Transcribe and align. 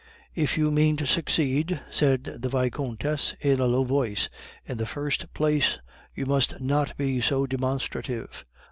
"If 0.33 0.57
you 0.57 0.71
mean 0.71 0.97
to 0.97 1.05
succeed," 1.05 1.79
said 1.91 2.23
the 2.23 2.49
Vicomtesse 2.49 3.35
in 3.39 3.59
a 3.59 3.67
low 3.67 3.83
voice, 3.83 4.29
"in 4.65 4.79
the 4.79 4.87
first 4.87 5.31
place 5.35 5.77
you 6.15 6.25
must 6.25 6.59
not 6.59 6.97
be 6.97 7.21
so 7.21 7.45
demonstrative." 7.45 8.43